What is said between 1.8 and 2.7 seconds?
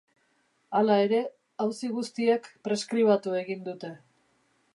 guztiek